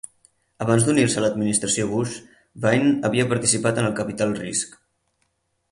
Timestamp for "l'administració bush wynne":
1.25-2.95